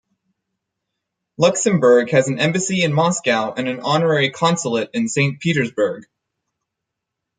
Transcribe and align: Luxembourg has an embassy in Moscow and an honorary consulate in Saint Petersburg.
Luxembourg 1.37 2.09
has 2.09 2.27
an 2.27 2.39
embassy 2.39 2.81
in 2.81 2.91
Moscow 2.91 3.53
and 3.53 3.67
an 3.69 3.81
honorary 3.81 4.31
consulate 4.31 4.89
in 4.95 5.07
Saint 5.07 5.39
Petersburg. 5.39 6.05